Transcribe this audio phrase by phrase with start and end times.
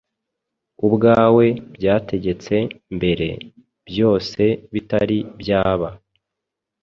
[0.85, 1.45] ubwawe
[1.75, 2.55] byategetse
[2.95, 3.29] mbere,
[3.87, 4.41] byose
[4.73, 5.89] bitari byaba.”